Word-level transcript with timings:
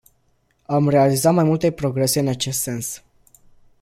Am 0.65 0.89
realizat 0.89 1.33
multe 1.33 1.71
progrese 1.71 2.19
în 2.19 2.27
acest 2.27 2.59
sens. 2.59 3.03